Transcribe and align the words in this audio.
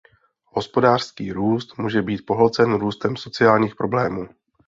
Hospodářský 0.51 1.31
růst 1.31 1.77
může 1.77 2.01
být 2.01 2.25
pohlcen 2.25 2.73
růstem 2.75 3.15
sociálních 3.15 3.75
problémů. 3.75 4.27